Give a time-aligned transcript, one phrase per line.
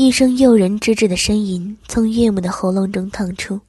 [0.00, 3.60] 一声诱人之至的呻吟从岳母的喉咙中淌出，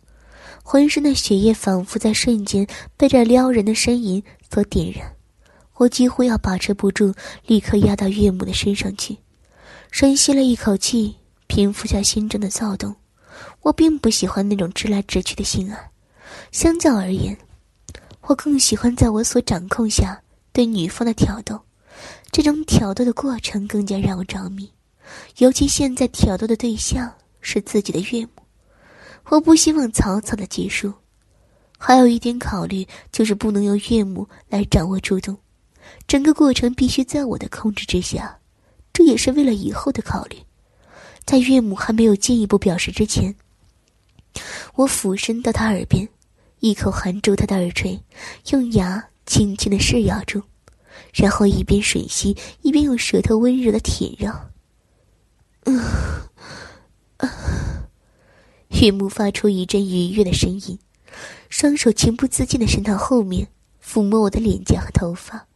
[0.62, 4.22] 浑身的血液仿佛在瞬间被这撩人的呻吟
[4.54, 5.12] 所点燃。
[5.78, 7.12] 我几乎要把持不住，
[7.48, 9.18] 立刻压到岳母的身上去。
[9.90, 11.16] 深吸了一口气，
[11.48, 12.96] 平复下心中的躁动。
[13.64, 15.90] 我并不喜欢那种直来直去的性爱，
[16.52, 17.36] 相较而言，
[18.22, 20.22] 我更喜欢在我所掌控下
[20.54, 21.60] 对女方的挑逗。
[22.32, 24.72] 这种挑逗的过程更加让我着迷，
[25.38, 28.30] 尤其现在挑逗的对象是自己的岳母，
[29.26, 30.94] 我不希望草草的结束。
[31.78, 35.38] 还有一点考虑就是不能由岳母来掌握主动，
[36.08, 38.38] 整个过程必须在我的控制之下，
[38.92, 40.38] 这也是为了以后的考虑。
[41.26, 43.34] 在岳母还没有进一步表示之前，
[44.76, 46.08] 我俯身到她耳边，
[46.60, 47.98] 一口含住她的耳垂，
[48.52, 50.42] 用牙轻轻的噬咬住。
[51.14, 54.38] 然后一边吮吸，一边用舌头温柔的舔绕。
[55.66, 55.80] 嗯，
[58.70, 60.80] 岳母发出一阵愉悦的声音，
[61.50, 63.48] 双手情不自禁的伸到后面，
[63.84, 65.48] 抚摸我的脸颊和头发。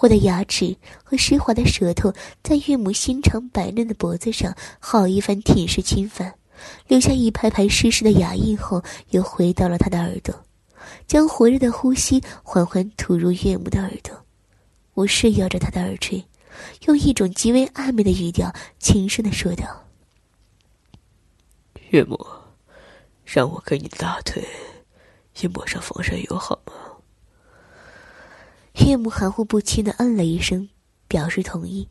[0.00, 6.34] 我的牙齿和湿滑的舌头在岳母心长白嫩的脖子上好一番舔舐侵犯，
[6.88, 10.34] 留下一排排湿湿的牙印后，又回到了他的耳朵，
[11.06, 14.16] 将火热的呼吸缓缓吐入岳母的耳朵。
[14.94, 16.24] 我噬咬着他的耳垂，
[16.86, 19.86] 用一种极为暧昧的语调轻声的说道
[21.90, 22.18] ：“岳母，
[23.24, 24.46] 让我给你的大腿
[25.40, 26.72] 也抹上防晒油好吗？”
[28.86, 30.68] 岳母含糊不清的嗯了一声，
[31.08, 31.88] 表示同意。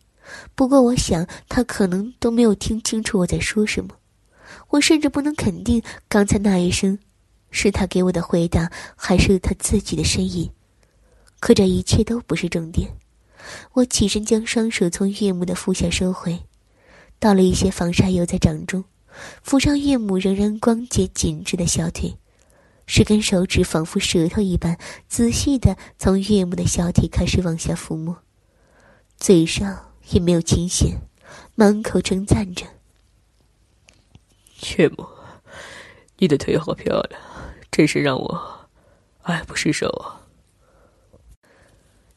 [0.56, 3.96] 不过，我想他可能都没有听清楚我在说什么。
[4.70, 6.98] 我甚至不能肯定刚才那一声，
[7.52, 10.50] 是他给我的回答，还是他自己的呻吟。
[11.40, 12.96] 可这一切都不是重点。
[13.74, 16.44] 我起身将双手从岳母的腹下收回，
[17.20, 18.84] 倒了一些防晒油在掌中，
[19.46, 22.18] 抚上岳母仍然光洁紧致的小腿，
[22.86, 24.78] 十根手指仿佛舌头一般，
[25.08, 28.18] 仔细的从岳母的小腿开始往下抚摸，
[29.18, 30.98] 嘴上也没有清闲，
[31.56, 32.66] 满口称赞着
[34.78, 35.08] ：“岳母，
[36.18, 37.22] 你的腿好漂亮，
[37.72, 38.68] 真是让我
[39.22, 40.18] 爱不释手啊！”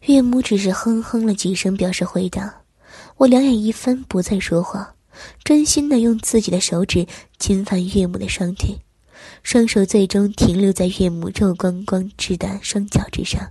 [0.07, 2.53] 岳母只是哼哼了几声，表示回答。
[3.19, 4.95] 我两眼一翻，不再说话，
[5.45, 7.07] 专心的用自己的手指
[7.39, 8.77] 侵犯岳母的双腿，
[9.45, 13.49] 双手最终停留在岳母肉光光直的双脚之上，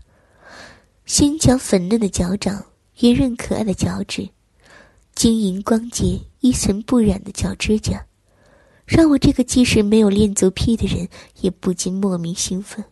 [1.05, 2.65] 纤巧粉嫩的脚掌，
[2.99, 4.27] 圆润可爱的脚趾，
[5.15, 8.05] 晶莹光洁、一尘不染的脚指甲，
[8.85, 11.07] 让我这个即使没有练足癖的人
[11.39, 12.83] 也不禁莫名兴奋。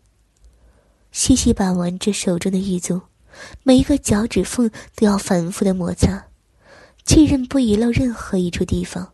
[1.12, 3.02] 细细把玩着手中的玉足。
[3.64, 6.28] 每一个脚趾缝都要反复的摩擦，
[7.06, 9.14] 确认不遗漏任何一处地方。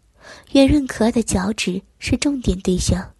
[0.54, 3.14] 圆润可爱的脚趾是重点对象。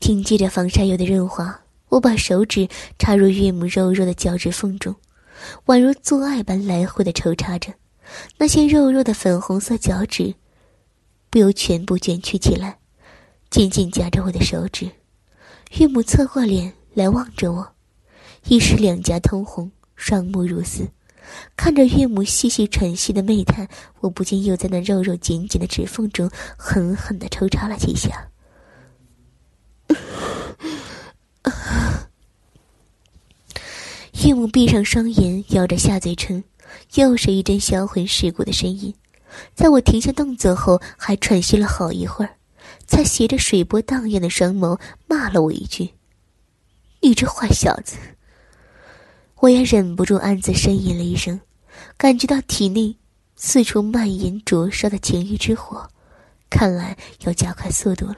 [0.00, 4.94] 凭借着防晒油的润滑，我把手指插入岳母肉肉的脚趾缝中，
[5.66, 7.72] 宛如做爱般来回的抽插着。
[8.36, 10.34] 那些肉肉的粉红色脚趾，
[11.30, 12.78] 不由全部卷曲起来，
[13.48, 14.90] 紧紧夹着我的手指。
[15.78, 17.73] 岳母侧过脸来望着我。
[18.46, 20.86] 一时两颊通红，双目如丝，
[21.56, 23.66] 看着岳母细细喘息的媚态，
[24.00, 28.28] 我不禁又在那肉肉紧紧的指缝中狠狠的抽插了几下。
[34.24, 36.44] 岳母闭上双眼，咬着下嘴唇，
[36.94, 38.94] 又是一阵销魂蚀骨的声音。
[39.54, 42.36] 在我停下动作后，还喘息了好一会儿，
[42.86, 45.90] 才斜着水波荡漾的双眸骂了我一句
[47.02, 47.96] ：“你这坏小子！”
[49.44, 51.38] 我也忍不住暗自呻吟了一声，
[51.98, 52.96] 感觉到体内
[53.36, 55.86] 四处蔓延灼烧的情欲之火，
[56.48, 58.16] 看来要加快速度了。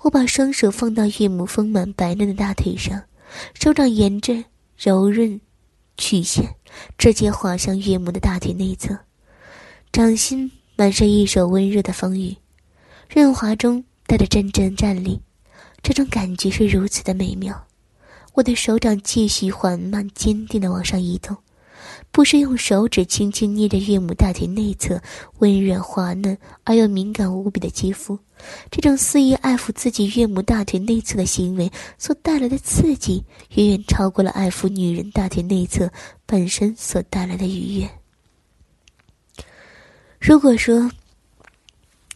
[0.00, 3.02] 我把双手放到岳母丰满白嫩的大腿上，
[3.54, 4.44] 手掌沿着
[4.76, 5.40] 柔润
[5.96, 6.54] 曲线
[6.98, 8.94] 直接滑向岳母的大腿内侧，
[9.90, 12.36] 掌心满是一手温热的风雨，
[13.08, 15.18] 润滑中带着阵阵战栗，
[15.82, 17.58] 这种感觉是如此的美妙。
[18.34, 21.36] 我的手掌继续缓慢、坚定的往上移动，
[22.10, 25.00] 不是用手指轻轻捏着岳母大腿内侧
[25.38, 28.18] 温软滑嫩而又敏感无比的肌肤，
[28.70, 33.22] 这种肆意爱抚自己岳母大腿内侧的行为所带来的刺激，
[33.54, 35.90] 远远超过了爱抚女人大腿内侧
[36.24, 37.90] 本身所带来的愉悦。
[40.18, 40.90] 如果说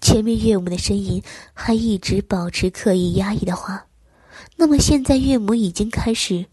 [0.01, 1.23] 前面岳母的呻吟
[1.53, 3.86] 还一直保持刻意压抑的话，
[4.59, 6.47] 那么现在，岳母已经开始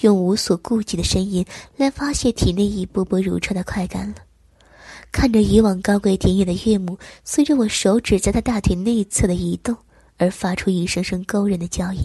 [0.00, 1.44] 用无所顾忌的声音
[1.76, 4.16] 来发泄体内一波波如潮的快感了。
[5.10, 9.74] 看着以往高贵典雅的岳母，随着我手指在她大腿内侧的移动
[10.18, 12.02] 而发出一声声勾人的娇吟，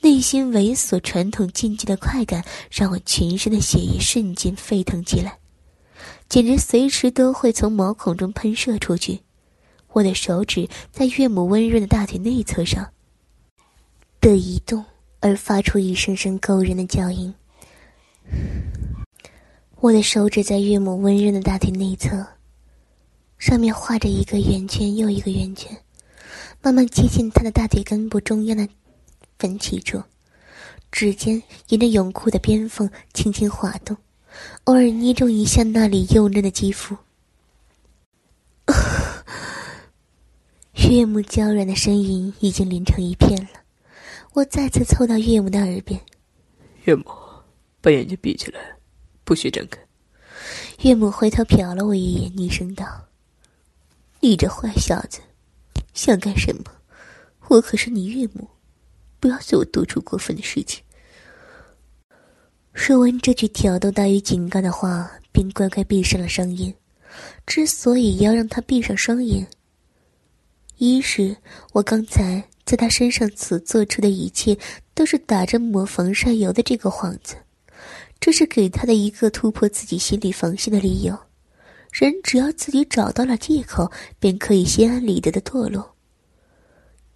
[0.00, 5.38] 内心猥琐、传统禁忌的快感让我全身的血液瞬间沸腾起来，
[6.28, 9.20] 简直随时都会从毛孔中喷射出去。
[9.92, 12.88] 我的手指在岳母温润的大腿内侧上
[14.30, 14.82] 的移动，
[15.20, 17.34] 而发出一声声勾人的叫音。
[19.80, 22.26] 我的手指在岳母温润的大腿内侧，
[23.38, 25.76] 上面画着一个圆圈又一个圆圈，
[26.62, 28.66] 慢慢接近她的大腿根部中央的
[29.38, 30.02] 分歧处，
[30.90, 33.94] 指尖沿着泳裤的边缝轻轻滑动，
[34.64, 36.96] 偶尔捏中一下那里幼嫩的肌肤。
[40.88, 43.50] 岳母娇软的声音已经连成一片了，
[44.34, 45.98] 我再次凑到岳母的耳边
[46.86, 47.04] ：“岳母，
[47.80, 48.60] 把眼睛闭起来，
[49.22, 49.78] 不许睁开。”
[50.82, 52.84] 岳母回头瞟了我一眼，厉声道
[54.18, 55.20] ：“你这坏小子，
[55.92, 56.64] 想干什么？
[57.46, 58.48] 我可是你岳母，
[59.20, 60.82] 不要对我做出过分的事情。”
[62.74, 66.74] 说完这句挑逗大于警告的话，便乖乖闭上了双眼。
[67.46, 69.46] 之所以要让他闭上双眼，
[70.78, 71.36] 一是
[71.72, 74.56] 我刚才在他身上所做出的一切
[74.94, 77.36] 都是打着抹防晒油的这个幌子，
[78.18, 81.18] 这是给他的一个突破自己心理防线的理由。
[81.92, 85.94] 人只要自己找到了借口，便可以心安理得的堕落。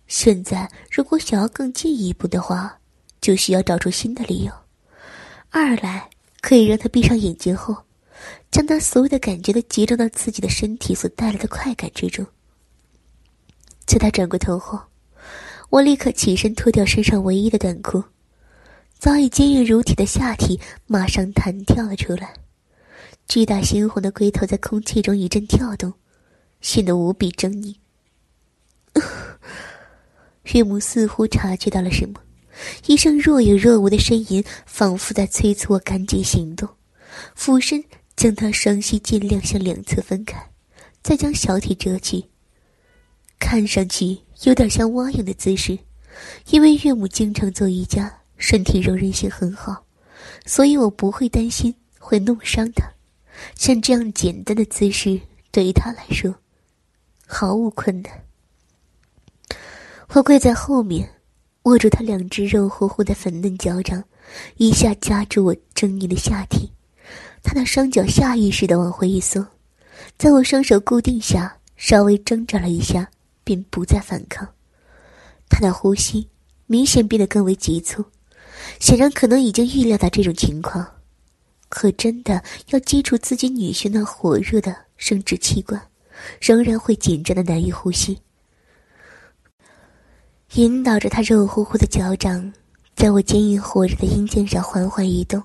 [0.07, 2.79] 现在如果想要更进一步的话，
[3.21, 4.53] 就需要找出新的理由。
[5.51, 6.09] 二来
[6.41, 7.77] 可以让他闭上眼睛后，
[8.51, 12.25] 将他所有的感觉都集中到自己的身体所带来的快感之中。
[13.87, 14.79] 在他转过头后，
[15.71, 18.03] 我立刻起身脱掉身上唯一的短裤，
[18.99, 22.35] 早已坚硬如铁的下体马上弹跳了出来，
[23.27, 25.93] 巨大猩红的龟头在空气中一阵跳动，
[26.63, 27.77] 显得无比狰狞。
[30.55, 32.15] 岳母似乎察觉到了什么，
[32.87, 36.67] 一声若有若无的呻吟，仿佛在催促我赶紧行动，
[37.35, 37.85] 俯身
[38.17, 40.51] 将他双膝尽量向两侧分开，
[41.03, 42.31] 再将小体折起。
[43.39, 45.77] 看上去有点像蛙泳的姿势，
[46.51, 49.85] 因为岳母经常做瑜伽，身体柔韧性很好，
[50.47, 52.89] 所以我不会担心会弄伤她。
[53.57, 55.21] 像这样简单的姿势，
[55.51, 56.35] 对于她来说
[57.27, 58.13] 毫无困难。
[60.11, 61.09] 我跪在后面，
[61.65, 64.03] 握住她两只肉乎乎的粉嫩脚掌，
[64.57, 66.71] 一下夹住我狰狞的下体。
[67.43, 69.45] 她的双脚下意识的往回一缩，
[70.17, 73.11] 在我双手固定下，稍微挣扎了一下。
[73.49, 74.47] 便不再反抗，
[75.49, 76.29] 他的呼吸
[76.67, 78.05] 明显变得更为急促，
[78.79, 80.87] 显然可能已经预料到这种情况，
[81.71, 85.81] 可真的要接触自己女婿那火热的生殖器官，
[86.43, 88.21] 仍然会紧张的难以呼吸。
[90.57, 92.53] 引导着他肉乎乎的脚掌，
[92.95, 95.43] 在我坚硬火热的阴茎上缓缓移动，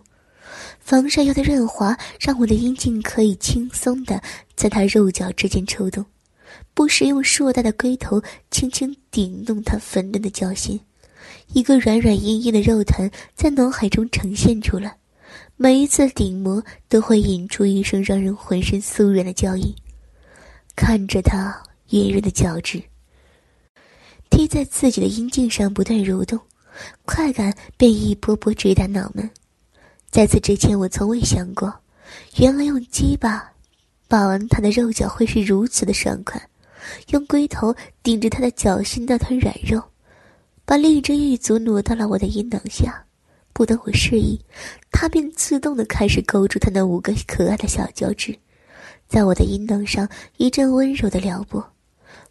[0.81, 4.21] 防晒油的润滑让我的阴茎可以轻松的
[4.57, 6.05] 在他肉脚之间抽动。
[6.73, 10.79] 不时用硕大的龟头轻轻顶弄他粉嫩的脚心，
[11.53, 14.97] 一个软软硬硬的肉团在脑海中呈现出来。
[15.55, 19.73] 每一次顶磨都会引出一声让人浑身酥软的叫音。
[20.75, 21.55] 看着他
[21.89, 22.81] 圆润的脚趾
[24.31, 26.39] 贴在自己的阴茎上不断蠕动，
[27.05, 29.29] 快感便一波波直达脑门。
[30.09, 31.71] 在此之前，我从未想过，
[32.37, 33.51] 原来用鸡巴
[34.07, 36.41] 把玩他的肉脚会是如此的爽快。
[37.09, 39.83] 用龟头顶着他的脚心那团软肉，
[40.65, 43.05] 把另一只玉足挪到了我的阴囊下。
[43.53, 44.39] 不等我示意，
[44.91, 48.35] 他便自动的开始勾住他那五个可爱的小脚趾，
[49.07, 51.63] 在我的阴囊上一阵温柔的撩拨。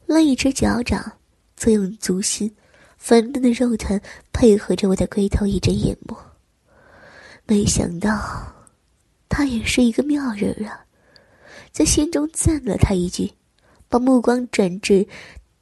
[0.06, 1.12] 另一只脚掌
[1.54, 2.52] 则用足心
[2.98, 4.00] 粉嫩的肉团
[4.32, 6.18] 配合着我的龟头一阵研磨。
[7.46, 8.52] 没想到，
[9.28, 10.84] 他也是一个妙人啊，
[11.70, 13.32] 在心中赞了他一句。
[13.92, 15.06] 把目光转至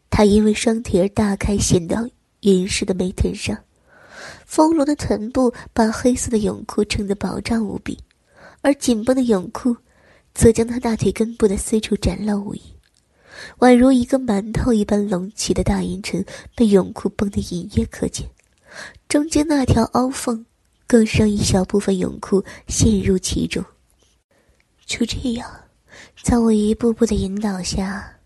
[0.09, 2.09] 他因为双腿而大开显到
[2.43, 3.59] 匀实的美臀上，
[4.47, 7.99] 丰隆的臀部把黑色的泳裤撑得饱胀无比，
[8.61, 9.77] 而紧绷的泳裤
[10.33, 12.63] 则将他大腿根部的四处展露无遗，
[13.59, 18.25] 宛如一个馒头一般隆起的大阴唇被泳裤绷得隐约可见，
[19.09, 20.47] 中间那条凹缝
[20.87, 23.65] 更是让一小部分泳裤陷入其中。
[24.87, 25.51] 就这样，
[26.23, 28.20] 在我一步步的引导下。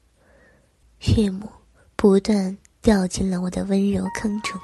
[1.07, 1.49] 岳母
[1.97, 4.59] 不断掉进了我的温柔坑中。